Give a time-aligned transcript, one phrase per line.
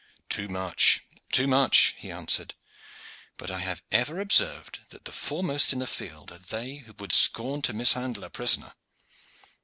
[0.29, 2.55] "Too much, too much," he answered.
[3.37, 7.13] "But I have ever observed that the foremost in the field are they who would
[7.13, 8.73] scorn to mishandle a prisoner.